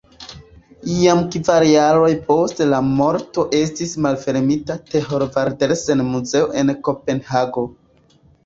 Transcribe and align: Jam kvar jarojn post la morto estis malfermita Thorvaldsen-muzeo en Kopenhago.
Jam 0.99 1.19
kvar 1.35 1.65
jarojn 1.71 2.15
post 2.29 2.63
la 2.71 2.79
morto 2.87 3.45
estis 3.59 3.93
malfermita 4.07 4.79
Thorvaldsen-muzeo 4.95 6.53
en 6.63 6.75
Kopenhago. 6.89 7.69